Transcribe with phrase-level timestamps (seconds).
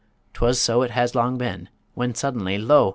[0.33, 2.89] 'Twas so as it had long been, when suddenly, lo!